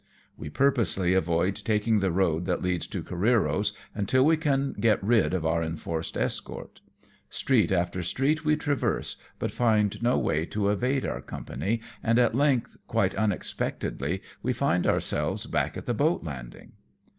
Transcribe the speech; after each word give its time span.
We 0.35 0.49
purposely 0.49 1.13
avoid 1.13 1.55
taking 1.57 1.99
the 1.99 2.09
road 2.09 2.45
that 2.45 2.63
leads 2.63 2.87
to 2.87 3.03
Careero's, 3.03 3.71
until 3.93 4.25
we 4.25 4.35
can 4.35 4.73
get 4.79 5.03
rid 5.03 5.31
of 5.31 5.45
our 5.45 5.61
enforced 5.61 6.17
escort. 6.17 6.81
Street 7.29 7.71
after 7.71 8.01
street 8.01 8.43
we 8.43 8.57
traverse^ 8.57 9.17
but 9.37 9.51
find 9.51 10.01
no 10.01 10.17
way 10.17 10.47
to 10.47 10.69
evade 10.69 11.03
their 11.03 11.21
company, 11.21 11.81
and 12.01 12.17
at 12.17 12.33
length, 12.33 12.77
quite 12.87 13.13
unexpectedly 13.13 14.23
we 14.41 14.53
find 14.53 14.87
ourselves 14.87 15.45
back 15.45 15.77
at 15.77 15.85
the 15.85 15.93
boat 15.93 16.23
landing. 16.23 16.71